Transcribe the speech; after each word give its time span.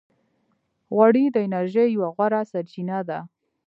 غوړې 0.95 1.25
د 1.29 1.37
انرژۍ 1.45 1.87
یوه 1.95 2.09
غوره 2.15 2.41
سرچینه 2.51 2.97
ده. 3.09 3.19